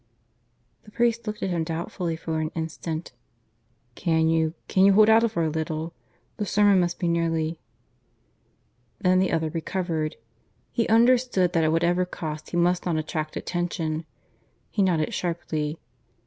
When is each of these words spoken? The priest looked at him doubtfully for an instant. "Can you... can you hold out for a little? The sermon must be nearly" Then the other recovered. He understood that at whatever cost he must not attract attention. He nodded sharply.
The 0.81 0.89
priest 0.89 1.27
looked 1.27 1.43
at 1.43 1.51
him 1.51 1.63
doubtfully 1.63 2.15
for 2.15 2.39
an 2.39 2.49
instant. 2.55 3.11
"Can 3.93 4.27
you... 4.29 4.55
can 4.67 4.83
you 4.83 4.93
hold 4.93 5.11
out 5.11 5.29
for 5.29 5.43
a 5.43 5.47
little? 5.49 5.93
The 6.37 6.45
sermon 6.47 6.79
must 6.79 6.97
be 6.97 7.07
nearly" 7.07 7.59
Then 9.01 9.19
the 9.19 9.31
other 9.31 9.51
recovered. 9.51 10.15
He 10.71 10.87
understood 10.87 11.53
that 11.53 11.63
at 11.63 11.71
whatever 11.71 12.03
cost 12.05 12.49
he 12.49 12.57
must 12.57 12.83
not 12.87 12.97
attract 12.97 13.37
attention. 13.37 14.05
He 14.71 14.81
nodded 14.81 15.13
sharply. 15.13 15.77